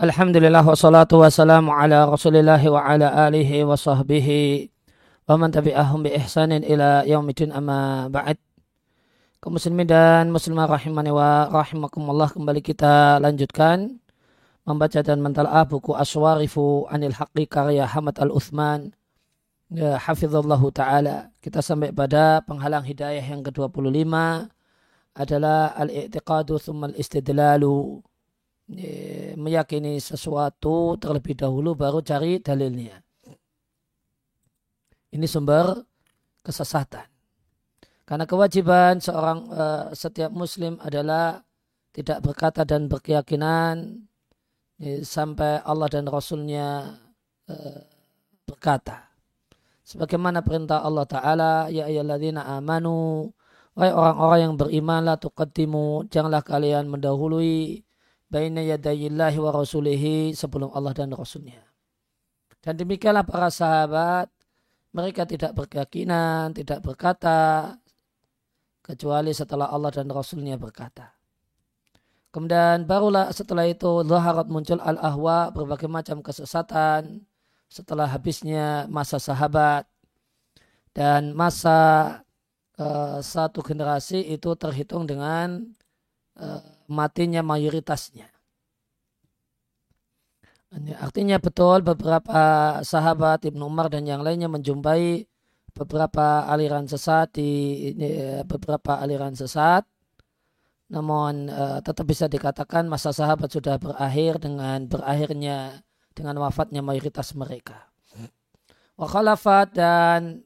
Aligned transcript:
Alhamdulillah 0.00 0.64
wassalatu 0.64 1.20
wassalamu 1.20 1.76
ala 1.76 2.08
rasulillahi 2.08 2.72
wa 2.72 2.80
ala 2.80 3.28
alihi 3.28 3.68
wa 3.68 3.76
sahbihi 3.76 4.72
wa 5.28 5.36
man 5.36 5.52
tabi'ahum 5.52 6.08
bi 6.08 6.16
ihsanin 6.16 6.64
ila 6.64 7.04
yaumidin 7.04 7.52
amma 7.52 8.08
ba'd. 8.08 8.40
Kaum 9.44 9.60
dan 9.84 10.32
muslimah 10.32 10.72
rahimani 10.72 11.12
wa 11.12 11.52
rahimakumullah 11.52 12.32
kembali 12.32 12.64
kita 12.64 13.20
lanjutkan 13.20 14.00
membaca 14.64 15.04
dan 15.04 15.20
mentalaah 15.20 15.68
buku 15.68 15.92
Aswarifu 15.92 16.88
Anil 16.88 17.12
Haqqi 17.12 17.44
karya 17.44 17.84
Hamad 17.84 18.16
Al-Uthman. 18.24 18.96
Ya, 19.68 20.00
hafizallahu 20.00 20.72
ta'ala. 20.72 21.28
Kita 21.44 21.60
sampai 21.60 21.92
pada 21.92 22.40
penghalang 22.48 22.88
hidayah 22.88 23.20
yang 23.20 23.44
ke-25 23.44 24.16
adalah 25.12 25.76
al-i'tiqadu 25.76 26.56
thumma 26.56 26.88
al-istidlalu 26.88 28.00
meyakini 29.34 29.98
sesuatu 29.98 30.94
terlebih 31.00 31.34
dahulu 31.34 31.74
baru 31.74 31.98
cari 32.02 32.38
dalilnya. 32.38 33.02
Ini 35.10 35.26
sumber 35.26 35.74
kesesatan. 36.46 37.06
Karena 38.06 38.26
kewajiban 38.26 38.98
seorang 38.98 39.38
uh, 39.50 39.84
setiap 39.94 40.34
muslim 40.34 40.78
adalah 40.82 41.42
tidak 41.90 42.22
berkata 42.22 42.66
dan 42.66 42.90
berkeyakinan 42.90 44.06
ya, 44.78 45.02
sampai 45.02 45.62
Allah 45.62 45.86
dan 45.90 46.06
Rasulnya 46.10 46.94
uh, 47.50 47.80
berkata. 48.46 49.10
Sebagaimana 49.86 50.46
perintah 50.46 50.86
Allah 50.86 51.06
Ta'ala, 51.06 51.52
Ya 51.70 51.90
ayyalladzina 51.90 52.46
amanu, 52.54 53.34
Wahai 53.78 53.94
orang-orang 53.94 54.40
yang 54.42 54.54
beriman, 54.58 55.00
la 55.06 55.14
tuqaddimu, 55.14 56.10
janganlah 56.10 56.42
kalian 56.42 56.90
mendahului 56.90 57.86
baina 58.30 58.62
yadayillahi 58.62 59.38
wa 59.42 59.50
rasulihi 59.50 60.32
sebelum 60.32 60.70
Allah 60.70 60.94
dan 60.94 61.10
Rasulnya. 61.10 61.60
Dan 62.62 62.78
demikianlah 62.78 63.26
para 63.26 63.50
sahabat, 63.50 64.30
mereka 64.94 65.26
tidak 65.26 65.52
berkeyakinan, 65.58 66.54
tidak 66.54 66.80
berkata, 66.80 67.74
kecuali 68.86 69.30
setelah 69.34 69.70
Allah 69.70 69.90
dan 69.90 70.06
Rasulnya 70.10 70.54
berkata. 70.54 71.14
Kemudian 72.30 72.86
barulah 72.86 73.34
setelah 73.34 73.66
itu 73.66 74.06
zaharat 74.06 74.46
muncul 74.46 74.78
al-ahwa 74.78 75.50
berbagai 75.50 75.90
macam 75.90 76.22
kesesatan 76.22 77.26
setelah 77.66 78.06
habisnya 78.06 78.86
masa 78.86 79.18
sahabat 79.18 79.82
dan 80.94 81.34
masa 81.34 82.22
uh, 82.78 83.18
satu 83.18 83.66
generasi 83.66 84.22
itu 84.30 84.54
terhitung 84.54 85.10
dengan 85.10 85.74
uh, 86.38 86.62
matinya 86.90 87.40
mayoritasnya. 87.40 88.28
Artinya 91.02 91.42
betul 91.42 91.82
beberapa 91.82 92.78
sahabat 92.86 93.42
Ibnu 93.42 93.66
Umar 93.66 93.90
dan 93.90 94.06
yang 94.06 94.22
lainnya 94.22 94.46
menjumpai 94.46 95.26
beberapa 95.74 96.46
aliran 96.46 96.86
sesat 96.86 97.34
di 97.34 97.50
ini, 97.94 98.38
beberapa 98.46 99.02
aliran 99.02 99.34
sesat. 99.34 99.82
Namun 100.90 101.46
uh, 101.50 101.78
tetap 101.82 102.02
bisa 102.06 102.26
dikatakan 102.26 102.90
masa 102.90 103.14
sahabat 103.14 103.50
sudah 103.50 103.78
berakhir 103.78 104.42
dengan 104.42 104.90
berakhirnya 104.90 105.86
dengan 106.14 106.38
wafatnya 106.42 106.82
mayoritas 106.82 107.34
mereka. 107.38 107.90
Wakhalafat 108.98 109.74
dan 109.74 110.44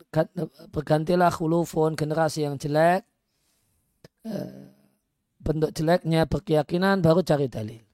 bergantilah 0.72 1.32
khulufun 1.32 1.96
generasi 1.96 2.44
yang 2.44 2.60
jelek. 2.60 3.08
Uh, 4.24 4.73
bentuk 5.44 5.70
jeleknya 5.76 6.24
berkeyakinan 6.24 7.04
baru 7.04 7.20
cari 7.20 7.46
dalil. 7.52 7.84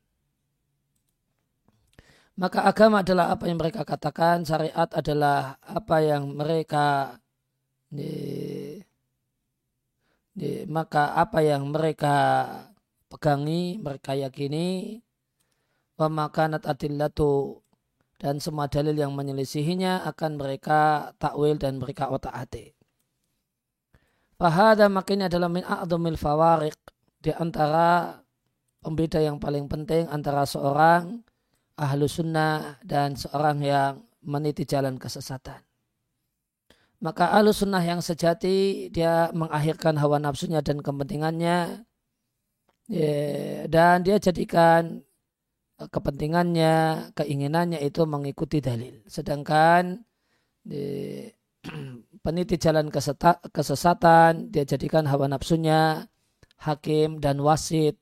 Maka 2.41 2.65
agama 2.65 3.05
adalah 3.05 3.37
apa 3.37 3.50
yang 3.50 3.61
mereka 3.61 3.84
katakan, 3.84 4.49
syariat 4.49 4.88
adalah 4.97 5.61
apa 5.61 5.97
yang 6.00 6.33
mereka 6.33 7.19
di, 7.93 8.81
di, 10.33 10.65
maka 10.65 11.12
apa 11.21 11.44
yang 11.44 11.69
mereka 11.69 12.16
pegangi, 13.12 13.77
mereka 13.77 14.17
yakini, 14.17 15.03
wa 16.00 16.09
makanat 16.09 16.65
adillatu 16.65 17.61
dan 18.17 18.41
semua 18.41 18.72
dalil 18.72 18.97
yang 18.97 19.12
menyelisihinya 19.12 20.09
akan 20.09 20.41
mereka 20.41 21.12
takwil 21.21 21.61
dan 21.61 21.77
mereka 21.77 22.09
otak 22.09 22.32
hati. 22.32 22.72
Fahada 24.41 24.88
makanya 24.88 25.28
adalah 25.28 25.53
min 25.53 25.61
a'zumil 25.61 26.17
fawariq 26.17 26.81
di 27.20 27.31
antara 27.36 28.16
pembeda 28.81 29.20
yang 29.20 29.36
paling 29.36 29.69
penting 29.69 30.08
antara 30.08 30.48
seorang 30.48 31.20
ahlu 31.76 32.08
sunnah 32.08 32.81
dan 32.81 33.16
seorang 33.16 33.60
yang 33.60 33.92
meniti 34.25 34.64
jalan 34.64 34.97
kesesatan. 34.97 35.60
Maka 37.00 37.32
ahlu 37.32 37.53
sunnah 37.53 37.81
yang 37.81 38.04
sejati 38.04 38.88
dia 38.92 39.32
mengakhirkan 39.32 39.97
hawa 39.97 40.20
nafsunya 40.20 40.60
dan 40.60 40.84
kepentingannya 40.84 41.88
ya, 42.88 43.64
dan 43.64 44.05
dia 44.05 44.20
jadikan 44.20 45.00
kepentingannya, 45.81 47.08
keinginannya 47.17 47.81
itu 47.81 48.05
mengikuti 48.05 48.61
dalil. 48.61 49.00
Sedangkan 49.08 50.05
di, 50.61 51.25
peniti 52.25 52.61
jalan 52.61 52.93
kesesatan 53.49 54.52
dia 54.52 54.69
jadikan 54.69 55.08
hawa 55.08 55.25
nafsunya 55.32 56.05
hakim 56.60 57.18
dan 57.18 57.40
wasit 57.40 57.96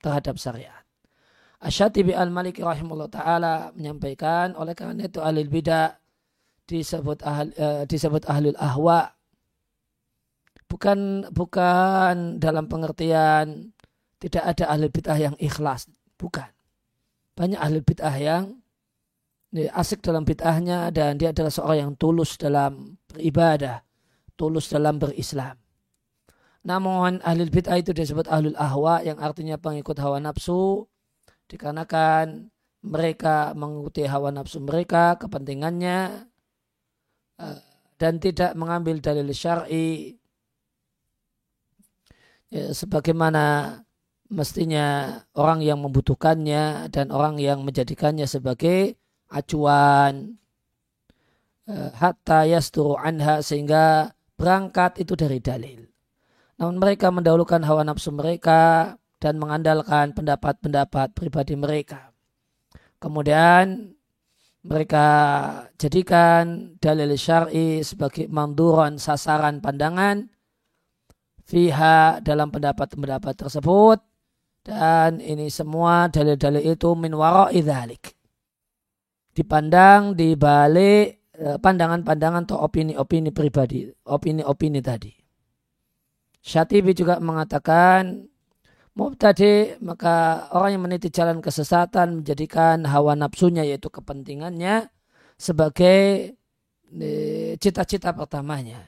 terhadap 0.00 0.38
syariat. 0.38 0.86
Asyatibi 1.58 2.14
al-Maliki 2.14 2.62
rahimahullah 2.62 3.10
ta'ala 3.10 3.54
menyampaikan 3.74 4.54
oleh 4.54 4.76
karena 4.76 5.08
itu 5.08 5.18
ahli 5.18 5.48
bidah 5.48 5.98
disebut 6.66 7.24
ahli, 7.26 7.50
uh, 7.56 7.82
disebut 7.88 8.26
ahlul 8.28 8.58
ahwa 8.58 9.10
bukan 10.66 11.30
bukan 11.30 12.42
dalam 12.42 12.66
pengertian 12.66 13.70
tidak 14.18 14.44
ada 14.44 14.64
ahli 14.74 14.90
bid'ah 14.90 15.18
yang 15.18 15.36
ikhlas 15.38 15.86
bukan 16.18 16.50
banyak 17.38 17.58
ahli 17.58 17.78
bid'ah 17.80 18.16
yang 18.18 18.44
asik 19.54 20.02
dalam 20.02 20.26
bid'ahnya 20.26 20.90
dan 20.90 21.16
dia 21.16 21.30
adalah 21.30 21.54
seorang 21.54 21.78
yang 21.78 21.92
tulus 21.94 22.34
dalam 22.36 22.98
beribadah 23.08 23.80
tulus 24.34 24.68
dalam 24.68 24.98
berislam 24.98 25.54
namun 26.66 27.22
ahli 27.22 27.46
bid'ah 27.46 27.78
itu 27.78 27.94
disebut 27.94 28.26
ahlul 28.26 28.58
ahwa 28.58 28.98
yang 29.06 29.22
artinya 29.22 29.54
pengikut 29.54 29.94
hawa 30.02 30.18
nafsu. 30.18 30.90
Dikarenakan 31.46 32.50
mereka 32.82 33.54
mengikuti 33.54 34.02
hawa 34.02 34.34
nafsu 34.34 34.58
mereka, 34.58 35.14
kepentingannya 35.14 36.26
eh, 37.38 37.58
dan 38.02 38.18
tidak 38.18 38.58
mengambil 38.58 38.98
dalil 38.98 39.30
syar'i. 39.30 40.18
Ya, 42.50 42.74
sebagaimana 42.74 43.78
mestinya 44.26 45.18
orang 45.38 45.62
yang 45.62 45.78
membutuhkannya 45.86 46.90
dan 46.90 47.14
orang 47.14 47.38
yang 47.38 47.62
menjadikannya 47.62 48.26
sebagai 48.26 48.98
acuan. 49.30 50.34
Eh, 51.70 51.90
hatta 51.94 52.42
yasturu 52.42 52.98
anha 52.98 53.38
sehingga 53.38 54.10
berangkat 54.34 54.98
itu 54.98 55.14
dari 55.14 55.38
dalil. 55.38 55.85
Namun 56.56 56.80
mereka 56.80 57.12
mendahulukan 57.12 57.60
hawa 57.64 57.84
nafsu 57.84 58.12
mereka 58.12 58.94
dan 59.20 59.36
mengandalkan 59.36 60.16
pendapat-pendapat 60.16 61.12
pribadi 61.12 61.52
mereka. 61.52 62.12
Kemudian 62.96 63.92
mereka 64.66 65.06
jadikan 65.76 66.74
dalil 66.80 67.14
syar'i 67.14 67.84
sebagai 67.84 68.26
manduran 68.26 68.98
sasaran 68.98 69.62
pandangan 69.62 70.26
fiha 71.46 72.18
dalam 72.24 72.50
pendapat-pendapat 72.50 73.46
tersebut 73.46 74.02
dan 74.66 75.22
ini 75.22 75.46
semua 75.46 76.10
dalil-dalil 76.10 76.74
itu 76.74 76.90
min 76.98 77.14
wara'i 77.14 77.62
dhalik. 77.62 78.18
Dipandang 79.30 80.16
di 80.18 80.34
balik 80.34 81.30
eh, 81.36 81.58
pandangan-pandangan 81.60 82.50
atau 82.50 82.58
opini-opini 82.66 83.30
pribadi, 83.30 83.86
opini-opini 84.08 84.80
tadi. 84.82 85.25
Syatibi 86.46 86.94
juga 86.94 87.18
mengatakan 87.18 88.22
mubtadi 88.94 89.82
maka 89.82 90.46
orang 90.54 90.78
yang 90.78 90.82
meniti 90.86 91.10
jalan 91.10 91.42
kesesatan 91.42 92.22
menjadikan 92.22 92.86
hawa 92.86 93.18
nafsunya 93.18 93.66
yaitu 93.66 93.90
kepentingannya 93.90 94.86
sebagai 95.34 96.32
e, 96.94 97.10
cita-cita 97.58 98.14
pertamanya. 98.14 98.78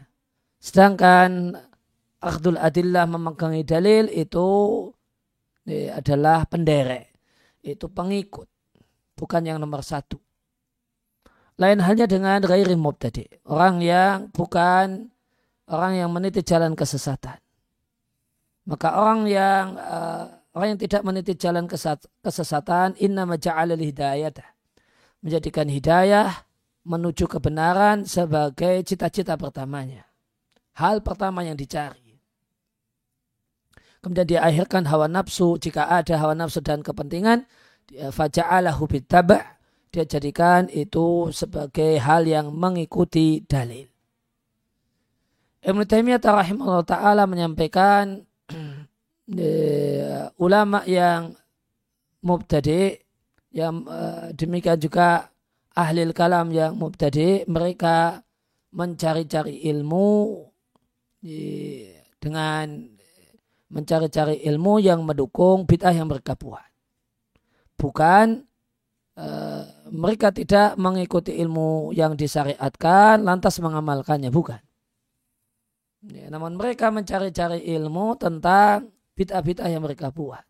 Sedangkan 0.62 1.58
akhdul 2.22 2.62
adillah 2.62 3.10
memegangi 3.10 3.66
dalil 3.66 4.06
itu 4.06 4.46
e, 5.66 5.90
adalah 5.90 6.46
penderek, 6.46 7.10
itu 7.66 7.90
pengikut, 7.90 8.46
bukan 9.18 9.42
yang 9.42 9.58
nomor 9.58 9.82
satu. 9.82 10.14
Lain 11.58 11.82
halnya 11.82 12.06
dengan 12.06 12.38
ghairi 12.38 12.78
mubtadi, 12.78 13.26
orang 13.50 13.82
yang 13.82 14.30
bukan 14.30 15.10
orang 15.66 15.92
yang 15.98 16.14
meniti 16.14 16.46
jalan 16.46 16.78
kesesatan. 16.78 17.47
Maka 18.68 19.00
orang 19.00 19.24
yang 19.24 19.80
uh, 19.80 20.28
orang 20.52 20.76
yang 20.76 20.80
tidak 20.84 21.00
meniti 21.00 21.32
jalan 21.40 21.64
kesesatan 22.20 22.92
inna 23.00 23.24
maja'ala 23.24 23.72
hidayah 23.80 24.28
menjadikan 25.24 25.72
hidayah 25.72 26.44
menuju 26.84 27.24
kebenaran 27.24 28.04
sebagai 28.04 28.84
cita-cita 28.84 29.40
pertamanya. 29.40 30.04
Hal 30.76 31.00
pertama 31.00 31.42
yang 31.42 31.56
dicari. 31.56 32.20
Kemudian 34.04 34.28
dia 34.28 34.40
akhirkan 34.46 34.86
hawa 34.86 35.10
nafsu. 35.10 35.58
Jika 35.58 35.90
ada 35.90 36.14
hawa 36.20 36.36
nafsu 36.38 36.62
dan 36.62 36.86
kepentingan, 36.86 37.48
faja'alahu 37.90 38.86
bitaba' 38.86 39.58
dia 39.88 40.04
jadikan 40.04 40.68
itu 40.68 41.32
sebagai 41.32 41.96
hal 41.98 42.28
yang 42.28 42.52
mengikuti 42.52 43.40
dalil. 43.48 43.88
Ibn 45.64 45.80
Taimiyah 45.82 46.20
ta'ala 46.22 47.24
menyampaikan 47.26 48.27
ulama 50.40 50.80
yang 50.88 51.36
mubtadi 52.24 52.96
yang 53.52 53.84
uh, 53.88 54.32
demikian 54.36 54.76
juga 54.80 55.28
ahli 55.72 56.04
kalam 56.12 56.52
yang 56.52 56.76
mubtadi 56.76 57.48
mereka 57.48 58.20
mencari-cari 58.74 59.64
ilmu 59.72 60.44
dengan 62.20 62.66
mencari-cari 63.68 64.44
ilmu 64.48 64.80
yang 64.80 65.04
mendukung 65.04 65.68
bid'ah 65.68 65.92
yang 65.92 66.08
mereka 66.08 66.36
buat. 66.36 66.64
Bukan 67.78 68.42
uh, 69.16 69.64
mereka 69.92 70.32
tidak 70.34 70.74
mengikuti 70.80 71.36
ilmu 71.36 71.94
yang 71.94 72.16
disyariatkan 72.16 73.22
lantas 73.22 73.60
mengamalkannya, 73.60 74.32
bukan. 74.32 74.60
Ya, 76.08 76.30
namun 76.30 76.54
mereka 76.54 76.94
mencari-cari 76.94 77.66
ilmu 77.74 78.14
tentang 78.16 78.88
bid'ah-bid'ah 79.18 79.66
yang 79.66 79.82
mereka 79.82 80.14
buat. 80.14 80.46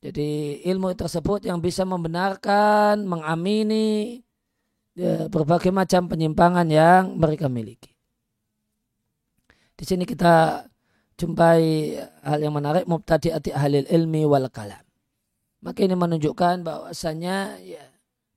Jadi 0.00 0.64
ilmu 0.64 0.96
tersebut 0.96 1.44
yang 1.44 1.60
bisa 1.60 1.84
membenarkan, 1.84 3.04
mengamini 3.04 4.24
ya, 4.96 5.28
berbagai 5.28 5.68
macam 5.68 6.08
penyimpangan 6.08 6.64
yang 6.72 7.20
mereka 7.20 7.52
miliki. 7.52 7.92
Di 9.76 9.84
sini 9.84 10.08
kita 10.08 10.64
jumpai 11.20 12.00
hal 12.24 12.40
yang 12.40 12.56
menarik 12.56 12.88
mubtadi'ati 12.88 13.52
ahlil 13.52 13.84
ilmi 13.92 14.24
wal 14.24 14.48
kalam. 14.48 14.80
Maka 15.60 15.84
ini 15.84 15.92
menunjukkan 15.92 16.64
bahwasanya 16.64 17.60
ya, 17.60 17.84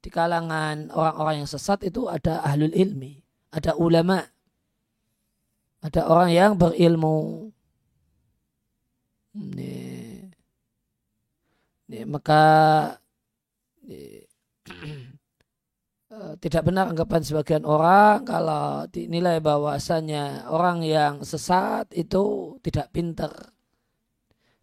di 0.03 0.11
kalangan 0.11 0.91
orang-orang 0.91 1.43
yang 1.43 1.49
sesat 1.49 1.87
itu 1.87 2.11
ada 2.11 2.43
ahlul 2.43 2.75
ilmi, 2.75 3.23
ada 3.55 3.79
ulama, 3.79 4.19
ada 5.79 6.01
orang 6.11 6.29
yang 6.35 6.51
berilmu. 6.59 7.52
Nih. 9.33 10.29
Nih, 11.89 12.03
maka 12.05 12.43
nih, 13.85 14.23
eh, 16.13 16.33
tidak 16.37 16.63
benar 16.69 16.89
anggapan 16.93 17.21
sebagian 17.25 17.65
orang 17.65 18.23
kalau 18.23 18.85
dinilai 18.87 19.41
bahwasanya 19.41 20.47
orang 20.53 20.85
yang 20.85 21.25
sesat 21.25 21.89
itu 21.97 22.55
tidak 22.61 22.93
pintar, 22.93 23.33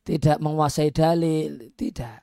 tidak 0.06 0.38
menguasai 0.38 0.94
dalil, 0.94 1.74
tidak. 1.74 2.22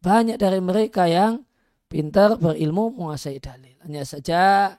Banyak 0.00 0.40
dari 0.40 0.60
mereka 0.64 1.04
yang 1.06 1.44
pintar 1.86 2.40
berilmu 2.40 2.96
menguasai 2.96 3.38
dalil. 3.38 3.76
Hanya 3.84 4.02
saja 4.02 4.74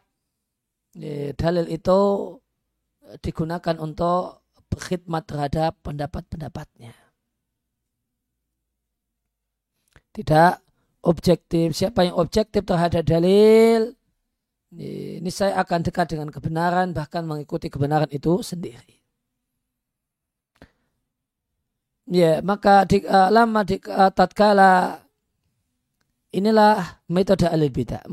dalil 1.37 1.65
itu 1.69 1.99
digunakan 3.21 3.75
untuk 3.77 4.46
berkhidmat 4.67 5.23
terhadap 5.25 5.75
pendapat-pendapatnya. 5.81 6.93
Tidak 10.13 10.53
objektif. 11.05 11.77
Siapa 11.77 12.07
yang 12.07 12.17
objektif 12.17 12.65
terhadap 12.65 13.05
dalil, 13.05 13.93
ini 14.73 15.29
saya 15.31 15.61
akan 15.63 15.85
dekat 15.85 16.11
dengan 16.11 16.27
kebenaran, 16.33 16.91
bahkan 16.91 17.23
mengikuti 17.23 17.71
kebenaran 17.71 18.09
itu 18.11 18.43
sendiri. 18.43 18.99
Ya, 22.07 22.39
maka 22.39 22.87
di, 22.87 23.03
uh, 23.03 23.27
lama 23.27 23.67
di 23.67 23.83
uh, 23.83 24.07
tatkala 24.15 25.03
inilah 26.31 27.03
metode 27.11 27.43
alil 27.51 27.67
bidah. 27.67 28.03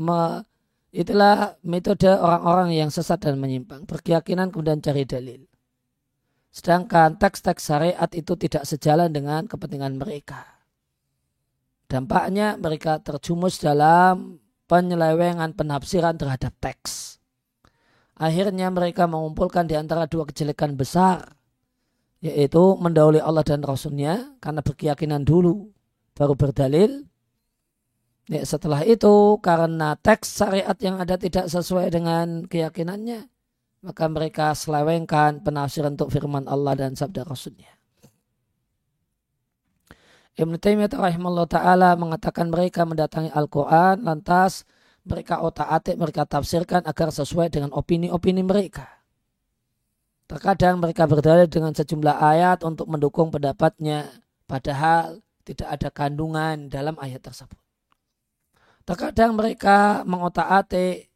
Itulah 0.95 1.59
metode 1.63 2.07
orang-orang 2.07 2.75
yang 2.75 2.91
sesat 2.91 3.23
dan 3.23 3.39
menyimpang. 3.39 3.87
Berkeyakinan 3.87 4.51
kemudian 4.51 4.79
cari 4.79 5.03
dalil. 5.03 5.43
Sedangkan 6.55 7.19
teks-teks 7.19 7.67
syariat 7.67 8.07
itu 8.15 8.39
tidak 8.39 8.63
sejalan 8.63 9.11
dengan 9.11 9.43
kepentingan 9.43 9.99
mereka. 9.99 10.47
Dampaknya 11.91 12.55
mereka 12.55 13.03
terjumus 13.03 13.59
dalam 13.59 14.39
penyelewengan 14.71 15.51
penafsiran 15.51 16.15
terhadap 16.15 16.55
teks. 16.63 17.19
Akhirnya 18.15 18.71
mereka 18.71 19.03
mengumpulkan 19.03 19.67
di 19.67 19.75
antara 19.75 20.07
dua 20.07 20.23
kejelekan 20.23 20.79
besar, 20.79 21.35
yaitu 22.23 22.79
mendahului 22.79 23.19
Allah 23.19 23.43
dan 23.43 23.59
Rasulnya 23.59 24.39
karena 24.39 24.63
berkeyakinan 24.63 25.27
dulu, 25.27 25.75
baru 26.15 26.39
berdalil, 26.39 27.03
Ya, 28.25 28.41
setelah 28.41 28.81
itu 28.81 29.37
karena 29.37 29.93
teks 30.01 30.41
syariat 30.41 30.73
yang 30.81 30.97
ada 30.97 31.13
tidak 31.13 31.45
sesuai 31.45 31.93
dengan 31.93 32.49
keyakinannya, 32.49 33.29
maka 33.85 34.09
mereka 34.09 34.57
selewengkan 34.57 35.45
penafsiran 35.45 35.93
untuk 35.93 36.09
firman 36.09 36.49
Allah 36.49 36.73
dan 36.73 36.97
sabda 36.97 37.21
Rasulnya. 37.21 37.69
Ibn 40.35 40.51
Taimiyah 40.57 40.91
rahimahullah 40.91 41.47
ta'ala 41.47 41.89
mengatakan 41.95 42.51
mereka 42.51 42.83
mendatangi 42.83 43.31
Al-Quran 43.31 44.03
lantas 44.03 44.67
mereka 45.05 45.39
otak-atik 45.39 45.95
mereka 45.95 46.25
tafsirkan 46.25 46.83
agar 46.83 47.13
sesuai 47.13 47.53
dengan 47.53 47.71
opini-opini 47.71 48.41
mereka. 48.41 48.89
Terkadang 50.25 50.81
mereka 50.81 51.05
berdalil 51.05 51.45
dengan 51.45 51.71
sejumlah 51.71 52.17
ayat 52.17 52.65
untuk 52.65 52.89
mendukung 52.89 53.29
pendapatnya 53.29 54.09
padahal 54.49 55.21
tidak 55.45 55.69
ada 55.69 55.89
kandungan 55.93 56.67
dalam 56.67 56.97
ayat 56.97 57.21
tersebut. 57.21 57.61
Terkadang 58.83 59.37
mereka 59.37 60.01
mengotak-atik 60.03 61.14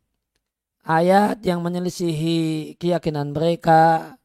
ayat 0.83 1.41
yang 1.43 1.63
menyelisihi 1.63 2.75
keyakinan 2.79 3.31
mereka. 3.35 4.15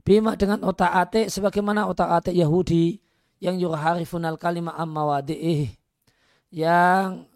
Bima 0.00 0.34
dengan 0.34 0.64
otak-atik 0.64 1.28
sebagaimana 1.28 1.86
otak-atik 1.86 2.34
Yahudi 2.34 2.98
yang 3.38 3.60
yurharifun 3.60 4.26
al 4.26 4.40
kalimah 4.40 4.74
amma 4.74 5.06
wadi'ih. 5.06 5.70
Yang 6.50 7.30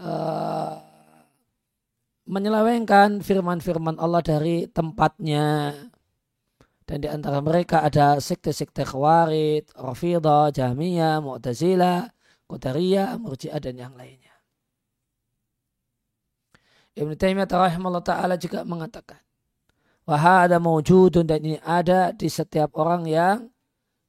uh, 0.00 0.80
menyelewengkan 2.24 3.20
firman-firman 3.20 4.00
Allah 4.00 4.24
dari 4.24 4.64
tempatnya. 4.70 5.74
Dan 6.84 7.00
di 7.00 7.08
antara 7.08 7.40
mereka 7.40 7.80
ada 7.80 8.20
sekte-sekte 8.20 8.84
khawarid, 8.84 9.72
rafidah, 9.72 10.52
jahmiyah, 10.52 11.20
mu'tazilah, 11.24 12.12
Qadariyah, 12.44 13.16
Murji'ah 13.16 13.60
dan 13.60 13.74
yang 13.80 13.94
lainnya. 13.96 14.23
Ibn 16.94 17.10
Taimiyah 17.18 17.50
rahimahullah 17.50 18.06
ta'ala 18.06 18.34
juga 18.38 18.62
mengatakan 18.62 19.18
ada 20.06 20.60
mewujudun 20.60 21.24
dan 21.24 21.40
ini 21.40 21.56
ada 21.64 22.12
di 22.12 22.28
setiap 22.28 22.76
orang 22.76 23.08
yang 23.08 23.48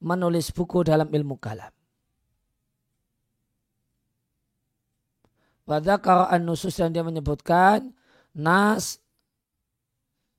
menulis 0.04 0.52
buku 0.52 0.84
dalam 0.84 1.08
ilmu 1.08 1.40
kalam. 1.40 1.72
Wadakar 5.66 6.30
an-nusus 6.30 6.78
dan 6.78 6.94
dia 6.94 7.02
menyebutkan 7.02 7.90
nas 8.38 9.02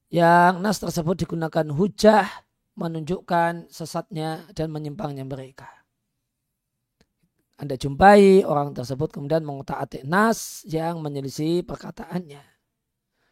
yang 0.07 0.63
nas 0.63 0.79
tersebut 0.79 1.27
digunakan 1.27 1.67
hujah 1.67 2.31
menunjukkan 2.79 3.67
sesatnya 3.67 4.47
dan 4.55 4.71
menyimpangnya 4.71 5.27
mereka. 5.27 5.67
Anda 7.57 7.81
jumpai 7.81 8.45
orang 8.45 8.77
tersebut 8.77 9.17
kemudian 9.17 9.41
mengotak-atik 9.41 10.05
nas 10.05 10.61
yang 10.69 11.01
menyelisih 11.01 11.65
perkataannya. 11.65 12.45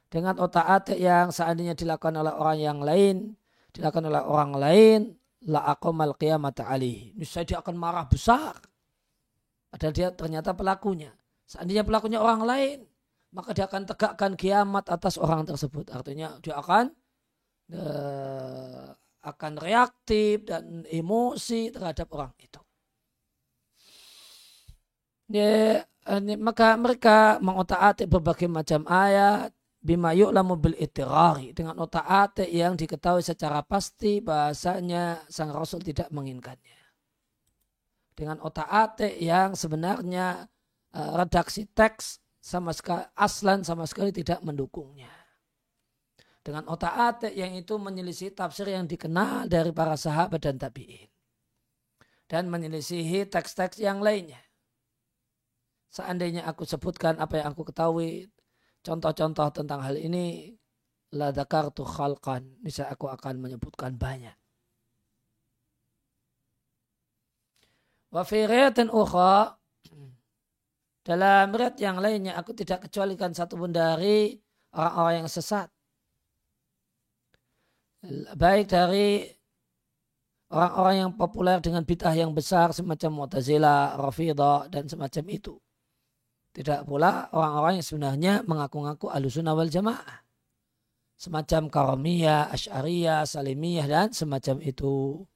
Dengan 0.08 0.40
otak-atik 0.40 0.96
yang 0.96 1.28
seandainya 1.28 1.76
dilakukan 1.76 2.16
oleh 2.16 2.32
orang 2.32 2.58
yang 2.58 2.78
lain, 2.80 3.36
dilakukan 3.76 4.08
oleh 4.08 4.22
orang 4.24 4.52
lain, 4.56 5.00
la 5.44 5.76
aqamal 5.76 6.16
qiyamat 6.16 6.64
alih. 6.64 7.12
Niscaya 7.20 7.44
dia 7.44 7.60
akan 7.60 7.76
marah 7.76 8.08
besar. 8.08 8.56
Padahal 9.68 9.92
dia 9.92 10.08
ternyata 10.16 10.56
pelakunya. 10.56 11.12
Seandainya 11.44 11.84
pelakunya 11.84 12.16
orang 12.16 12.48
lain, 12.48 12.78
maka 13.36 13.52
dia 13.52 13.68
akan 13.68 13.84
tegakkan 13.84 14.32
kiamat 14.40 14.88
atas 14.88 15.20
orang 15.20 15.44
tersebut. 15.44 15.92
Artinya 15.92 16.40
dia 16.40 16.56
akan 16.56 16.96
uh, 17.76 18.88
akan 19.20 19.52
reaktif 19.60 20.48
dan 20.48 20.88
emosi 20.88 21.68
terhadap 21.76 22.08
orang 22.16 22.32
itu 22.40 22.63
ya, 25.30 25.84
maka 26.36 26.76
mereka 26.76 27.40
mengotak-atik 27.40 28.08
berbagai 28.08 28.48
macam 28.48 28.84
ayat 28.84 29.54
bima 29.84 30.16
yu'lamu 30.16 30.56
bil 30.56 30.76
itirari 30.80 31.52
dengan 31.52 31.76
otak 31.76 32.08
atik 32.08 32.48
yang 32.48 32.72
diketahui 32.72 33.20
secara 33.20 33.60
pasti 33.60 34.24
bahasanya 34.24 35.20
sang 35.28 35.52
Rasul 35.52 35.84
tidak 35.84 36.08
menginginkannya. 36.08 36.80
Dengan 38.16 38.40
otak 38.40 38.68
atik 38.68 39.16
yang 39.20 39.52
sebenarnya 39.52 40.48
uh, 40.96 41.12
redaksi 41.20 41.68
teks 41.68 42.22
sama 42.44 42.76
sekali 42.76 43.04
aslan 43.16 43.64
sama 43.64 43.88
sekali 43.88 44.12
tidak 44.12 44.44
mendukungnya. 44.44 45.10
Dengan 46.44 46.68
otak 46.68 46.92
atik 46.92 47.32
yang 47.32 47.56
itu 47.56 47.80
menyelisih 47.80 48.36
tafsir 48.36 48.68
yang 48.68 48.84
dikenal 48.84 49.48
dari 49.48 49.72
para 49.72 49.96
sahabat 49.96 50.44
dan 50.44 50.60
tabi'in. 50.60 51.08
Dan 52.28 52.52
menyelisihi 52.52 53.24
teks-teks 53.32 53.80
yang 53.80 54.04
lainnya. 54.04 54.43
Seandainya 55.94 56.42
aku 56.50 56.66
sebutkan 56.66 57.22
apa 57.22 57.38
yang 57.38 57.54
aku 57.54 57.70
ketahui 57.70 58.26
contoh-contoh 58.82 59.46
tentang 59.54 59.78
hal 59.78 59.94
ini 59.94 60.50
la 61.14 61.30
tu 61.70 61.86
khalqan. 61.86 62.42
Bisa 62.58 62.90
aku 62.90 63.06
akan 63.06 63.38
menyebutkan 63.38 63.94
banyak. 63.94 64.34
Wa 68.10 68.26
fi 68.26 68.42
ukha 68.90 69.54
dalam 71.06 71.46
riat 71.54 71.78
yang 71.78 72.02
lainnya 72.02 72.34
aku 72.42 72.50
tidak 72.58 72.90
kecualikan 72.90 73.30
satu 73.30 73.54
pun 73.54 73.70
dari 73.70 74.34
orang-orang 74.74 75.14
yang 75.22 75.30
sesat. 75.30 75.70
Baik 78.34 78.66
dari 78.66 79.30
orang-orang 80.50 80.96
yang 81.06 81.10
populer 81.14 81.62
dengan 81.62 81.86
bid'ah 81.86 82.14
yang 82.18 82.34
besar 82.34 82.74
semacam 82.74 83.24
Mu'tazilah, 83.24 83.96
Rafidah 83.96 84.66
dan 84.68 84.90
semacam 84.90 85.24
itu 85.30 85.54
tidak 86.54 86.86
pula 86.86 87.26
orang-orang 87.34 87.82
yang 87.82 87.86
sebenarnya 87.86 88.32
mengaku-ngaku 88.46 89.10
alusunah 89.10 89.58
wal 89.58 89.66
jamaah. 89.66 90.22
Semacam 91.18 91.66
karomiyah, 91.66 92.54
asyariyah, 92.54 93.26
salimiyah, 93.26 93.86
dan 93.90 94.14
semacam 94.14 94.62
itu. 94.62 95.26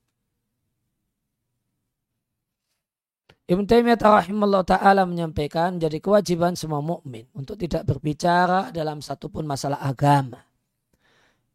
Ibn 3.48 3.64
Taimiyah 3.64 3.98
rahimahullah 3.98 4.62
ta'ala 4.62 5.08
menyampaikan 5.08 5.80
jadi 5.80 5.98
kewajiban 5.98 6.54
semua 6.54 6.84
mukmin 6.84 7.26
untuk 7.34 7.56
tidak 7.58 7.88
berbicara 7.88 8.70
dalam 8.70 9.02
satupun 9.02 9.42
masalah 9.42 9.80
agama. 9.82 10.38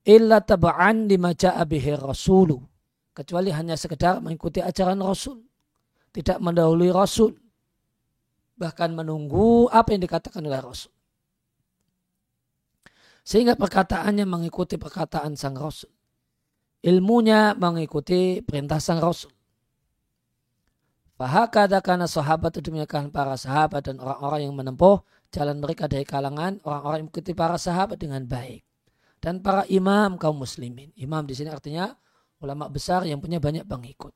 Illa 0.04 0.44
taba'an 0.44 1.08
lima 1.08 1.32
ja'a 1.32 1.64
bihi 1.64 1.96
rasulu. 1.96 2.60
Kecuali 3.14 3.54
hanya 3.54 3.78
sekedar 3.78 4.20
mengikuti 4.20 4.60
ajaran 4.60 5.00
Rasul. 5.00 5.40
Tidak 6.10 6.42
mendahului 6.42 6.90
Rasul 6.90 7.43
bahkan 8.54 8.94
menunggu 8.94 9.68
apa 9.70 9.94
yang 9.94 10.02
dikatakan 10.06 10.42
oleh 10.46 10.62
Rasul. 10.62 10.94
Sehingga 13.24 13.56
perkataannya 13.56 14.28
mengikuti 14.28 14.76
perkataan 14.76 15.40
sang 15.40 15.56
Rasul. 15.56 15.92
Ilmunya 16.84 17.56
mengikuti 17.56 18.44
perintah 18.44 18.84
sang 18.84 19.00
Rasul. 19.00 19.32
Fahakada 21.16 21.80
karena 21.80 22.10
sahabat 22.10 22.58
itu 22.60 22.74
demikian 22.74 23.08
para 23.14 23.40
sahabat 23.40 23.88
dan 23.88 24.02
orang-orang 24.04 24.50
yang 24.50 24.54
menempuh 24.58 25.00
jalan 25.32 25.62
mereka 25.64 25.88
dari 25.88 26.04
kalangan 26.04 26.60
orang-orang 26.68 26.98
yang 27.00 27.08
mengikuti 27.08 27.32
para 27.32 27.56
sahabat 27.56 27.96
dengan 27.96 28.28
baik. 28.28 28.66
Dan 29.24 29.40
para 29.40 29.64
imam 29.72 30.20
kaum 30.20 30.36
muslimin. 30.36 30.92
Imam 31.00 31.24
di 31.24 31.32
sini 31.32 31.48
artinya 31.48 31.96
ulama 32.44 32.68
besar 32.68 33.08
yang 33.08 33.24
punya 33.24 33.40
banyak 33.40 33.64
pengikut. 33.64 34.12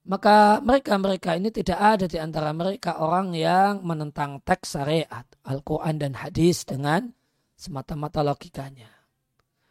Maka 0.00 0.64
mereka-mereka 0.64 1.36
ini 1.36 1.52
tidak 1.52 1.76
ada 1.76 2.08
di 2.08 2.16
antara 2.16 2.56
mereka 2.56 3.04
orang 3.04 3.36
yang 3.36 3.84
menentang 3.84 4.40
teks 4.40 4.80
syariat, 4.80 5.28
Al-Quran 5.44 6.00
dan 6.00 6.12
hadis 6.16 6.64
dengan 6.64 7.12
semata-mata 7.52 8.24
logikanya. 8.24 8.88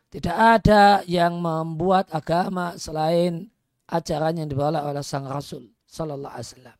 Tidak 0.10 0.38
ada 0.38 1.02
yang 1.10 1.42
membuat 1.42 2.14
agama 2.14 2.78
selain 2.78 3.50
ajaran 3.90 4.46
yang 4.46 4.48
dibawa 4.50 4.86
oleh 4.86 5.02
sang 5.02 5.26
Rasul 5.26 5.66
Sallallahu 5.90 6.34
Alaihi 6.34 6.50
Wasallam. 6.54 6.78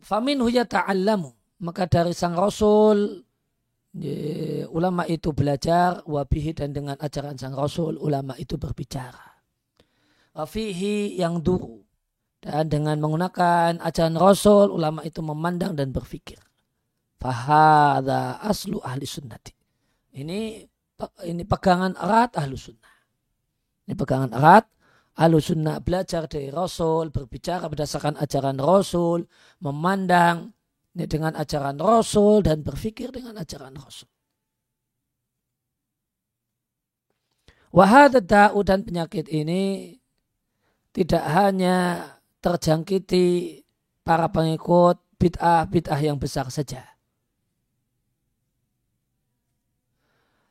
Famin 0.00 0.38
ta'allamu. 0.70 1.30
Maka 1.60 1.84
dari 1.90 2.16
sang 2.16 2.38
Rasul 2.38 3.20
ulama 4.70 5.02
itu 5.10 5.34
belajar 5.34 6.06
wabihi 6.06 6.56
dan 6.56 6.70
dengan 6.72 6.96
ajaran 6.96 7.34
sang 7.36 7.52
Rasul 7.58 7.98
ulama 7.98 8.32
itu 8.38 8.54
berbicara 8.54 9.29
fihi 10.34 11.18
yang 11.18 11.42
duru. 11.42 11.82
Dan 12.40 12.72
dengan 12.72 12.96
menggunakan 12.96 13.84
ajaran 13.84 14.16
Rasul, 14.16 14.72
ulama 14.72 15.04
itu 15.04 15.20
memandang 15.20 15.76
dan 15.76 15.92
berpikir. 15.92 16.40
Fahada 17.20 18.40
aslu 18.40 18.80
ahli 18.80 19.04
sunnati. 19.04 19.52
Ini 20.16 20.64
ini 21.28 21.42
pegangan 21.44 21.92
erat 22.00 22.40
ahlu 22.40 22.56
sunnah. 22.56 22.96
Ini 23.84 23.92
pegangan 23.92 24.32
erat 24.32 24.64
ahlu 25.20 25.36
sunnah 25.36 25.84
belajar 25.84 26.24
dari 26.24 26.48
Rasul, 26.48 27.12
berbicara 27.12 27.68
berdasarkan 27.68 28.16
ajaran 28.16 28.56
Rasul, 28.56 29.28
memandang 29.60 30.56
ini 30.96 31.04
dengan 31.04 31.36
ajaran 31.36 31.76
Rasul 31.76 32.40
dan 32.40 32.64
berpikir 32.64 33.12
dengan 33.12 33.36
ajaran 33.36 33.76
Rasul. 33.76 34.08
Wahada 37.70 38.18
da'u 38.18 38.66
dan 38.66 38.82
penyakit 38.82 39.30
ini 39.30 39.94
tidak 40.90 41.24
hanya 41.26 42.06
terjangkiti 42.42 43.60
para 44.02 44.26
pengikut 44.32 44.98
bid'ah-bid'ah 45.20 46.00
yang 46.00 46.16
besar 46.16 46.48
saja. 46.48 46.82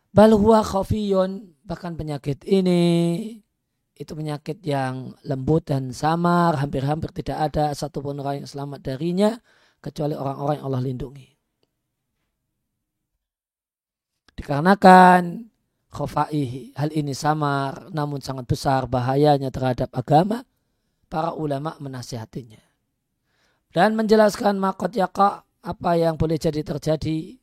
Balhuwa 0.10 0.66
khafiyun, 0.66 1.60
bahkan 1.66 1.94
penyakit 1.94 2.42
ini 2.46 2.82
itu 4.00 4.16
penyakit 4.16 4.64
yang 4.64 5.12
lembut 5.28 5.68
dan 5.70 5.92
samar, 5.92 6.56
hampir-hampir 6.56 7.12
tidak 7.12 7.52
ada 7.52 7.76
satupun 7.76 8.24
orang 8.24 8.42
yang 8.42 8.50
selamat 8.50 8.80
darinya 8.80 9.36
kecuali 9.84 10.16
orang-orang 10.16 10.56
yang 10.56 10.66
Allah 10.72 10.84
lindungi. 10.88 11.30
Dikarenakan 14.40 15.52
khofaihi. 15.90 16.78
Hal 16.78 16.94
ini 16.94 17.14
samar 17.18 17.90
namun 17.90 18.22
sangat 18.22 18.46
besar 18.46 18.86
bahayanya 18.86 19.50
terhadap 19.50 19.90
agama. 19.94 20.46
Para 21.10 21.34
ulama 21.34 21.74
menasihatinya. 21.82 22.62
Dan 23.74 23.98
menjelaskan 23.98 24.62
makot 24.62 24.94
yaka 24.94 25.42
apa 25.66 25.92
yang 25.98 26.22
boleh 26.22 26.38
jadi 26.38 26.62
terjadi. 26.62 27.34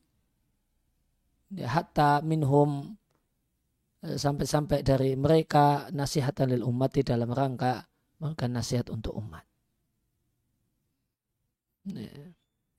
Ya, 1.51 1.67
hatta 1.71 2.23
minhum 2.23 2.95
eh, 4.03 4.15
sampai-sampai 4.15 4.83
dari 4.87 5.19
mereka 5.19 5.91
nasihat 5.91 6.35
lil 6.47 6.63
umat 6.63 6.95
di 6.95 7.03
dalam 7.03 7.31
rangka 7.31 7.87
memberikan 8.19 8.51
nasihat 8.55 8.87
untuk 8.87 9.19
umat. 9.19 9.43
Ya, 11.87 12.11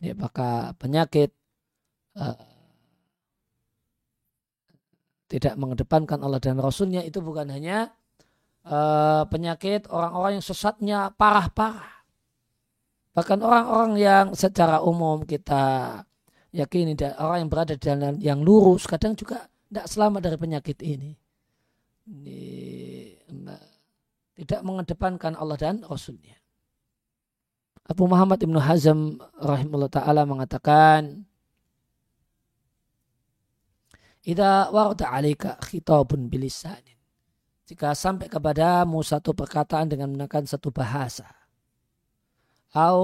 ya 0.04 0.12
maka 0.16 0.76
penyakit 0.76 1.32
uh, 2.16 2.57
tidak 5.28 5.54
mengedepankan 5.60 6.18
Allah 6.24 6.40
dan 6.40 6.56
Rasulnya 6.56 7.04
itu 7.04 7.20
bukan 7.20 7.52
hanya 7.52 7.92
uh, 8.64 9.28
penyakit 9.28 9.86
orang-orang 9.92 10.40
yang 10.40 10.46
sesatnya 10.46 10.98
parah-parah. 11.14 12.00
Bahkan 13.12 13.38
orang-orang 13.44 13.92
yang 14.00 14.26
secara 14.32 14.80
umum 14.80 15.28
kita 15.28 16.00
yakini 16.50 16.96
orang 17.20 17.44
yang 17.44 17.50
berada 17.52 17.76
di 17.76 17.82
jalan 17.84 18.16
yang 18.18 18.40
lurus 18.40 18.88
kadang 18.88 19.12
juga 19.12 19.46
tidak 19.68 19.86
selamat 19.86 20.20
dari 20.24 20.36
penyakit 20.40 20.78
ini. 20.80 21.12
ini 22.08 22.88
tidak 24.38 24.62
mengedepankan 24.62 25.34
Allah 25.34 25.58
dan 25.58 25.82
Rasulnya. 25.82 26.38
Abu 27.88 28.06
Muhammad 28.06 28.38
Ibnu 28.38 28.60
Hazm 28.62 29.18
rahimahullah 29.42 29.90
ta'ala 29.90 30.22
mengatakan 30.22 31.26
Ida 34.28 34.68
warda 34.68 35.08
alika 35.08 35.56
khitabun 35.56 36.28
bilisanin. 36.28 37.00
Jika 37.64 37.96
sampai 37.96 38.28
kepadamu 38.28 39.00
satu 39.00 39.32
perkataan 39.32 39.88
dengan 39.88 40.12
menggunakan 40.12 40.44
satu 40.44 40.68
bahasa. 40.68 41.24
Au 42.76 43.00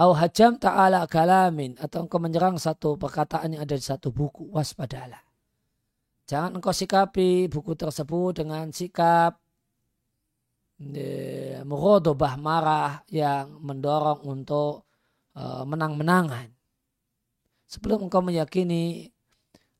Au 0.00 0.10
hajam 0.16 0.56
ta'ala 0.56 1.04
kalamin 1.10 1.76
atau 1.76 2.06
engkau 2.06 2.22
menyerang 2.22 2.56
satu 2.56 2.94
perkataan 2.94 3.58
yang 3.58 3.66
ada 3.66 3.76
di 3.76 3.84
satu 3.84 4.08
buku, 4.14 4.48
waspadalah. 4.48 5.20
Jangan 6.30 6.56
engkau 6.56 6.72
sikapi 6.72 7.50
buku 7.50 7.74
tersebut 7.74 8.40
dengan 8.40 8.70
sikap 8.70 9.34
merodobah 11.66 12.40
marah 12.40 13.04
yang 13.12 13.60
mendorong 13.60 14.24
untuk 14.24 14.88
uh, 15.36 15.68
menang-menangan 15.68 16.59
sebelum 17.70 18.10
engkau 18.10 18.18
meyakini 18.18 19.14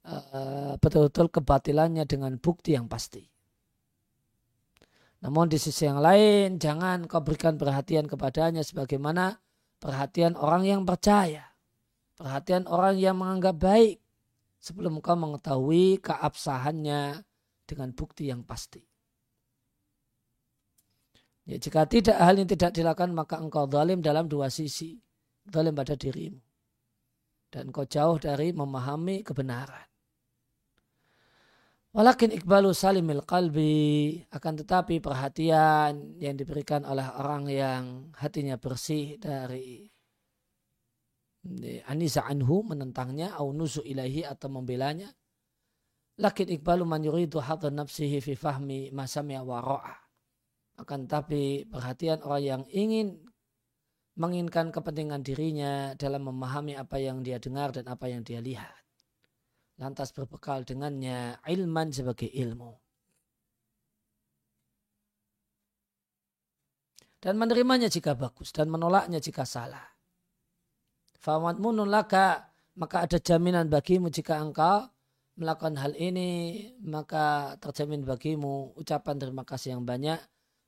uh, 0.06 0.78
betul-betul 0.78 1.26
kebatilannya 1.26 2.06
dengan 2.06 2.38
bukti 2.38 2.78
yang 2.78 2.87
pasti. 2.87 3.26
Namun 5.20 5.50
di 5.50 5.59
sisi 5.59 5.85
yang 5.85 5.99
lain 6.00 6.56
jangan 6.56 7.04
kau 7.11 7.20
berikan 7.20 7.59
perhatian 7.59 8.06
kepadanya 8.06 8.62
sebagaimana 8.62 9.42
perhatian 9.82 10.38
orang 10.38 10.64
yang 10.64 10.87
percaya, 10.87 11.50
perhatian 12.14 12.64
orang 12.70 12.97
yang 12.97 13.18
menganggap 13.18 13.59
baik 13.59 13.99
sebelum 14.62 15.02
kau 15.02 15.18
mengetahui 15.18 15.99
keabsahannya 16.00 17.26
dengan 17.66 17.88
bukti 17.92 18.30
yang 18.30 18.47
pasti. 18.47 18.80
Ya, 21.44 21.59
jika 21.59 21.85
tidak 21.90 22.14
hal 22.14 22.38
ini 22.38 22.47
tidak 22.47 22.73
dilakukan 22.78 23.11
maka 23.11 23.42
engkau 23.42 23.66
zalim 23.66 23.99
dalam 24.00 24.30
dua 24.30 24.49
sisi. 24.49 25.02
Zalim 25.50 25.75
pada 25.75 25.99
dirimu. 25.99 26.50
Dan 27.50 27.75
kau 27.75 27.85
jauh 27.85 28.16
dari 28.16 28.54
memahami 28.54 29.26
kebenaran. 29.26 29.90
Walakin 31.90 32.30
ikbalu 32.30 32.71
salimil 32.71 33.26
qalbi 33.26 34.14
akan 34.30 34.62
tetapi 34.62 35.02
perhatian 35.02 36.23
yang 36.23 36.38
diberikan 36.38 36.87
oleh 36.87 37.02
orang 37.19 37.50
yang 37.50 37.83
hatinya 38.14 38.54
bersih 38.54 39.19
dari 39.19 39.90
anisa 41.90 42.23
anhu 42.30 42.62
menentangnya 42.62 43.35
au 43.35 43.50
nusu 43.50 43.83
ilahi 43.83 44.23
atau 44.23 44.52
membelanya 44.52 45.11
lakin 46.21 46.52
ikbalu 46.52 46.85
man 46.85 47.00
yuridu 47.00 47.40
hadha 47.40 47.73
nafsihi 47.73 48.21
fi 48.21 48.37
fahmi 48.37 48.92
ma 48.92 49.09
sami'a 49.09 49.40
wa 49.40 49.59
ra'a 49.59 49.96
akan 50.85 51.09
tapi 51.09 51.64
perhatian 51.64 52.20
orang 52.22 52.44
yang 52.44 52.62
ingin 52.72 53.18
menginginkan 54.18 54.75
kepentingan 54.75 55.23
dirinya 55.23 55.94
dalam 55.94 56.27
memahami 56.27 56.75
apa 56.75 56.99
yang 56.99 57.23
dia 57.23 57.38
dengar 57.38 57.70
dan 57.70 57.87
apa 57.87 58.11
yang 58.11 58.27
dia 58.27 58.42
lihat 58.42 58.81
lantas 59.81 60.12
berbekal 60.12 60.61
dengannya 60.62 61.40
ilman 61.49 61.88
sebagai 61.88 62.29
ilmu. 62.29 62.77
Dan 67.20 67.37
menerimanya 67.37 67.88
jika 67.88 68.16
bagus 68.16 68.53
dan 68.53 68.68
menolaknya 68.68 69.20
jika 69.20 69.44
salah. 69.44 69.85
Famat 71.20 71.61
laka 71.85 72.49
maka 72.81 73.05
ada 73.05 73.20
jaminan 73.20 73.68
bagimu 73.68 74.09
jika 74.09 74.40
engkau 74.40 74.88
melakukan 75.37 75.77
hal 75.77 75.92
ini 76.01 76.64
maka 76.81 77.57
terjamin 77.61 78.09
bagimu 78.09 78.73
ucapan 78.73 79.20
terima 79.20 79.44
kasih 79.44 79.77
yang 79.77 79.85
banyak, 79.85 80.16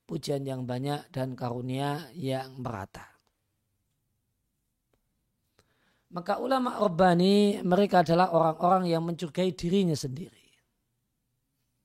pujian 0.04 0.44
yang 0.44 0.68
banyak 0.68 1.08
dan 1.08 1.32
karunia 1.32 2.04
yang 2.12 2.52
merata. 2.60 3.11
Maka 6.12 6.36
ulama 6.36 6.76
Rabbani 6.76 7.64
mereka 7.64 8.04
adalah 8.04 8.36
orang-orang 8.36 8.92
yang 8.92 9.00
mencurigai 9.00 9.56
dirinya 9.56 9.96
sendiri. 9.96 10.44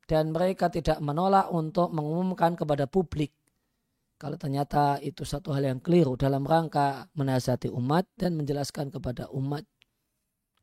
Dan 0.07 0.31
mereka 0.35 0.71
tidak 0.71 0.99
menolak 1.03 1.51
untuk 1.51 1.91
mengumumkan 1.91 2.55
kepada 2.55 2.87
publik 2.87 3.31
kalau 4.17 4.33
ternyata 4.33 4.97
itu 5.05 5.21
satu 5.21 5.53
hal 5.53 5.77
yang 5.77 5.79
keliru 5.79 6.17
dalam 6.17 6.41
rangka 6.41 7.05
menasihati 7.13 7.69
umat 7.69 8.09
dan 8.17 8.33
menjelaskan 8.33 8.89
kepada 8.89 9.29
umat. 9.29 9.61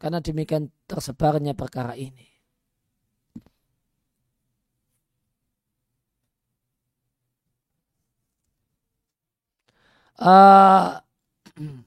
Karena 0.03 0.19
demikian 0.19 0.75
tersebarnya 0.91 1.55
perkara 1.55 1.95
ini. 1.95 2.27
Uh, 10.19 10.99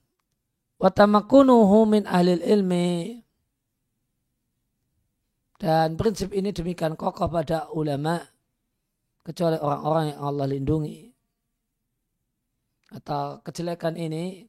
watamakunuhu 0.78 1.90
min 1.90 2.04
ahli 2.06 2.38
ilmi. 2.42 3.22
Dan 5.58 5.98
prinsip 5.98 6.38
ini 6.38 6.54
demikian 6.54 6.94
kokoh 6.94 7.26
pada 7.34 7.66
ulama 7.74 8.22
kecuali 9.26 9.58
orang-orang 9.58 10.14
yang 10.14 10.20
Allah 10.22 10.46
lindungi. 10.46 11.00
Atau 12.94 13.42
kejelekan 13.42 13.98
ini 13.98 14.46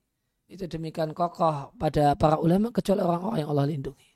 itu 0.53 0.69
demikian 0.69 1.17
kokoh 1.17 1.73
pada 1.81 2.12
para 2.12 2.37
ulama 2.37 2.69
kecuali 2.71 3.01
orang-orang 3.01 3.41
yang 3.41 3.51
Allah 3.57 3.67
lindungi. 3.73 4.11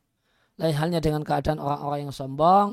Lain 0.61 0.77
halnya 0.77 1.01
dengan 1.01 1.25
keadaan 1.25 1.57
orang-orang 1.57 2.07
yang 2.07 2.13
sombong, 2.13 2.69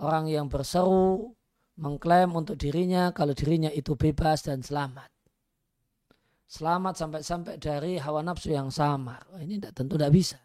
orang 0.00 0.24
yang 0.32 0.48
berseru, 0.48 1.36
mengklaim 1.76 2.32
untuk 2.32 2.56
dirinya 2.56 3.12
kalau 3.12 3.36
dirinya 3.36 3.68
itu 3.68 3.92
bebas 4.00 4.48
dan 4.48 4.64
selamat 4.64 5.19
selamat 6.50 6.98
sampai-sampai 6.98 7.54
dari 7.62 7.94
hawa 8.02 8.26
nafsu 8.26 8.50
yang 8.50 8.74
samar. 8.74 9.22
Ini 9.38 9.62
tidak, 9.62 9.72
tentu 9.78 9.94
tidak 9.94 10.10
bisa. 10.10 10.38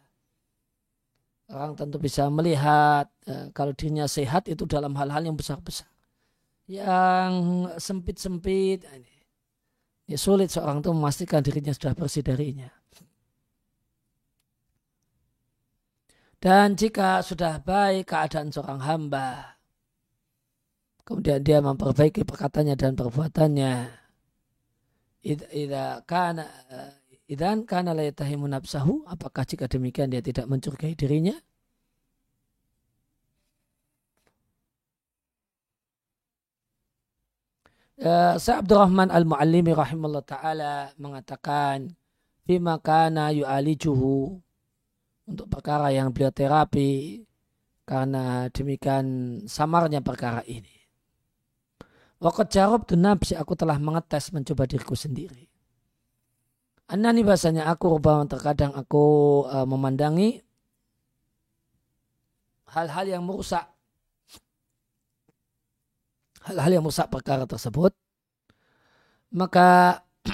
Orang 1.50 1.74
tentu 1.74 1.98
bisa 1.98 2.30
melihat 2.30 3.10
eh, 3.26 3.50
kalau 3.54 3.74
dirinya 3.74 4.06
sehat 4.06 4.46
itu 4.46 4.70
dalam 4.70 4.94
hal-hal 4.94 5.26
yang 5.26 5.34
besar-besar. 5.34 5.89
Yang 6.70 7.34
sempit-sempit. 7.82 8.86
Ya 10.06 10.18
sulit 10.22 10.54
seorang 10.54 10.86
itu 10.86 10.94
memastikan 10.94 11.41
dirinya 11.41 11.74
sudah 11.74 11.98
bersih 11.98 12.22
darinya. 12.22 12.70
Dan 16.38 16.78
jika 16.78 17.26
sudah 17.26 17.58
baik 17.58 18.13
keadaan 18.13 18.54
seorang 18.54 18.78
hamba, 18.86 19.58
kemudian 21.02 21.41
dia 21.41 21.58
memperbaiki 21.58 22.22
perkataannya 22.22 22.78
dan 22.78 22.94
perbuatannya, 22.94 24.05
idza 25.26 26.06
kana 26.06 26.46
idan 27.26 27.66
kana 27.66 27.98
la 27.98 28.06
nafsahu 28.06 29.10
apakah 29.10 29.44
jika 29.50 29.66
demikian 29.66 30.14
dia 30.14 30.22
tidak 30.22 30.46
mencurigai 30.46 30.94
dirinya 30.94 31.34
Uh, 37.96 38.36
Syekh 38.36 38.60
Abdurrahman 38.60 39.08
Al-Muallimi 39.08 39.72
rahimahullah 39.72 40.28
taala 40.28 40.92
mengatakan 41.00 41.96
bima 42.44 42.76
kana 42.84 43.32
yu'alijuhu 43.32 44.36
untuk 45.24 45.48
perkara 45.48 45.96
yang 45.96 46.12
beliau 46.12 46.28
terapi 46.28 47.24
karena 47.88 48.52
demikian 48.52 49.40
samarnya 49.48 50.04
perkara 50.04 50.44
ini. 50.44 50.75
Wakat 52.15 52.47
jarab 52.47 52.88
tu 52.88 52.95
nafsi 52.95 53.36
aku 53.36 53.60
telah 53.60 53.75
mengetes 53.75 54.32
mencoba 54.32 54.63
diriku 54.63 54.95
sendiri. 54.95 55.51
Anani 56.88 57.25
bahasanya 57.25 57.67
aku 57.67 57.97
bahwa 57.99 58.30
terkadang 58.30 58.71
aku 58.71 59.04
uh, 59.49 59.67
memandangi 59.67 60.39
hal-hal 62.71 63.06
yang 63.10 63.23
merusak. 63.25 63.67
Hal-hal 66.45 66.80
yang 66.80 66.84
merusak 66.86 67.10
perkara 67.12 67.43
tersebut. 67.49 67.91
Maka 69.36 69.99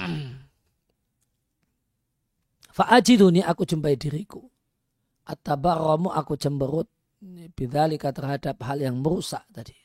fa'ajiduni 2.76 3.42
aku 3.42 3.66
jumpai 3.66 3.98
diriku. 3.98 4.44
At-tabarramu 5.26 6.14
aku 6.14 6.38
cemberut 6.38 6.86
bidzalika 7.56 8.14
terhadap 8.14 8.58
hal 8.66 8.82
yang 8.82 8.98
merusak 8.98 9.46
tadi 9.54 9.81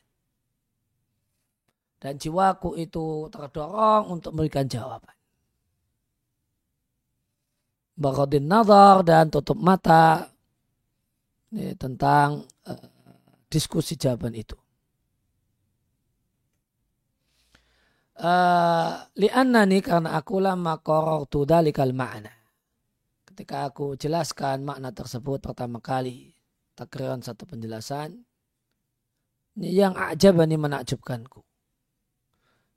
dan 1.97 2.13
jiwaku 2.21 2.77
itu 2.77 3.25
terdorong 3.33 4.13
untuk 4.13 4.37
memberikan 4.37 4.69
jawaban. 4.69 5.15
Barodin 7.97 8.45
nazar 8.45 9.01
dan 9.01 9.33
tutup 9.33 9.57
mata 9.57 10.29
ya, 11.49 11.73
tentang 11.73 12.45
uh, 12.69 12.87
diskusi 13.49 13.97
jawaban 13.97 14.37
itu. 14.37 14.53
Uh, 18.17 19.05
nih 19.17 19.81
karena 19.81 20.17
aku 20.17 20.41
lama 20.41 20.77
korortu 20.81 21.45
dalikal 21.45 21.93
makna. 21.93 22.33
Ketika 23.25 23.69
aku 23.69 23.97
jelaskan 23.97 24.65
makna 24.65 24.93
tersebut 24.93 25.41
pertama 25.41 25.81
kali, 25.81 26.33
takriran 26.77 27.21
satu 27.21 27.45
penjelasan, 27.49 28.21
yang 29.57 29.97
ajabani 29.97 30.57
menakjubkanku 30.57 31.46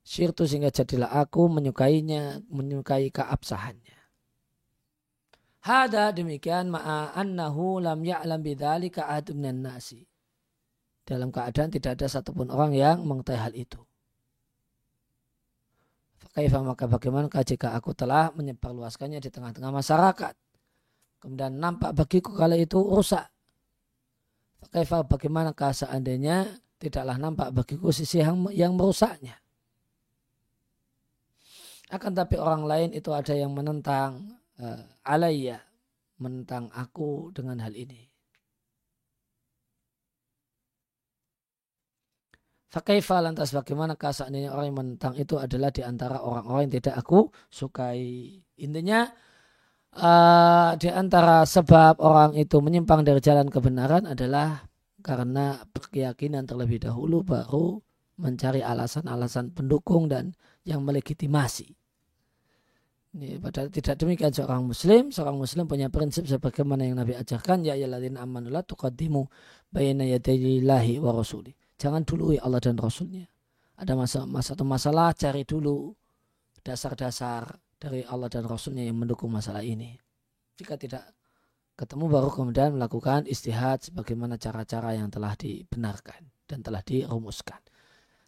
syirtu 0.04 0.48
sehingga 0.48 0.72
jadilah 0.72 1.10
aku 1.12 1.46
menyukainya, 1.48 2.42
menyukai 2.48 3.12
keabsahannya. 3.12 3.98
Hada 5.60 6.16
demikian 6.16 6.72
ma'a 6.72 7.12
annahu 7.12 7.84
lam 7.84 8.00
ya'lam 8.00 8.40
bidzalika 8.40 9.04
ahadun 9.12 9.44
nasi. 9.60 10.08
Dalam 11.04 11.28
keadaan 11.28 11.68
tidak 11.68 12.00
ada 12.00 12.06
satupun 12.08 12.48
orang 12.48 12.72
yang 12.72 13.04
mengetahui 13.04 13.40
hal 13.40 13.52
itu. 13.52 13.80
Kaifa 16.30 16.62
maka 16.62 16.86
bagaimana 16.86 17.26
jika 17.42 17.74
aku 17.74 17.90
telah 17.90 18.30
menyebarluaskannya 18.38 19.18
di 19.18 19.30
tengah-tengah 19.34 19.74
masyarakat. 19.74 20.34
Kemudian 21.18 21.58
nampak 21.58 21.92
bagiku 21.92 22.32
kalau 22.38 22.54
itu 22.54 22.78
rusak. 22.78 23.26
Kaifa 24.70 25.02
bagaimana 25.02 25.50
seandainya 25.50 26.46
tidaklah 26.78 27.18
nampak 27.18 27.50
bagiku 27.50 27.90
sisi 27.90 28.22
yang, 28.22 28.46
yang 28.54 28.78
merusaknya. 28.78 29.39
Akan 31.90 32.14
tapi 32.14 32.38
orang 32.38 32.62
lain 32.70 32.90
itu 32.94 33.10
ada 33.10 33.34
yang 33.34 33.50
menentang 33.50 34.38
uh, 34.62 34.86
alaiya, 35.02 35.58
menentang 36.22 36.70
aku 36.70 37.34
dengan 37.34 37.58
hal 37.58 37.74
ini. 37.74 38.06
Fakaifa 42.70 43.18
lantas 43.18 43.50
bagaimana 43.50 43.98
seandainya 43.98 44.54
orang 44.54 44.70
yang 44.70 44.78
menentang 44.78 45.18
itu 45.18 45.34
adalah 45.34 45.74
di 45.74 45.82
antara 45.82 46.22
orang-orang 46.22 46.70
yang 46.70 46.74
tidak 46.78 47.02
aku 47.02 47.26
sukai. 47.50 48.38
Intinya 48.62 49.10
uh, 49.98 50.78
di 50.78 50.86
antara 50.86 51.42
sebab 51.42 51.98
orang 51.98 52.38
itu 52.38 52.62
menyimpang 52.62 53.02
dari 53.02 53.18
jalan 53.18 53.50
kebenaran 53.50 54.06
adalah 54.06 54.62
karena 55.02 55.58
berkeyakinan 55.74 56.46
terlebih 56.46 56.78
dahulu 56.86 57.26
baru 57.26 57.82
mencari 58.22 58.62
alasan-alasan 58.62 59.50
pendukung 59.50 60.06
dan 60.06 60.30
yang 60.62 60.86
melegitimasi. 60.86 61.79
Padahal 63.10 63.74
tidak 63.74 63.98
demikian 63.98 64.30
seorang 64.30 64.62
muslim. 64.62 65.10
Seorang 65.10 65.34
muslim 65.34 65.66
punya 65.66 65.90
prinsip 65.90 66.30
sebagaimana 66.30 66.86
yang 66.86 67.02
Nabi 67.02 67.18
ajarkan. 67.18 67.66
Ya 67.66 67.74
yaladin 67.74 68.14
amanullah 68.14 68.62
tuqaddimu 68.62 69.26
bayna 69.74 70.06
yadayillahi 70.06 71.02
wa 71.02 71.10
rasuli. 71.10 71.50
Jangan 71.74 72.06
dului 72.06 72.38
Allah 72.38 72.62
dan 72.62 72.78
Rasulnya. 72.78 73.26
Ada 73.80 73.96
masa, 73.96 74.28
satu 74.28 74.62
masalah 74.62 75.16
cari 75.16 75.48
dulu 75.48 75.96
dasar-dasar 76.60 77.56
dari 77.80 78.04
Allah 78.04 78.28
dan 78.28 78.44
Rasulnya 78.44 78.84
yang 78.84 79.00
mendukung 79.00 79.32
masalah 79.32 79.64
ini. 79.64 79.96
Jika 80.60 80.76
tidak 80.76 81.08
ketemu 81.80 82.12
baru 82.12 82.28
kemudian 82.28 82.76
melakukan 82.76 83.24
istihad 83.24 83.80
sebagaimana 83.80 84.36
cara-cara 84.36 84.92
yang 84.92 85.08
telah 85.08 85.32
dibenarkan 85.32 86.28
dan 86.44 86.60
telah 86.60 86.84
dirumuskan. 86.84 87.56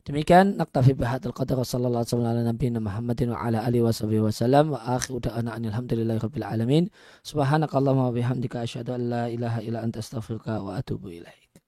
Demikian 0.02 0.58
naktafi 0.58 0.98
bihadil 0.98 1.30
qadar 1.30 1.62
sallallahu 1.62 2.02
alaihi 2.02 2.50
wasallam 2.50 2.82
Muhammadin 2.82 3.30
wa 3.30 3.38
ala 3.38 3.62
alihi 3.62 3.86
wasallam 3.86 4.74
wa 4.74 4.82
akhiru 4.98 5.22
da'ana 5.22 5.54
alhamdulillahi 5.54 6.18
rabbil 6.18 6.42
alamin. 6.42 6.90
Subhanakallahumma 7.22 8.10
wa 8.10 8.14
bihamdika 8.18 8.66
asyhadu 8.66 8.98
an 8.98 9.02
la 9.06 9.24
ilaha 9.30 9.62
illa 9.62 9.78
anta 9.78 10.02
astaghfiruka 10.02 10.58
wa 10.58 10.74
atubu 10.74 11.06
ilaik 11.22 11.61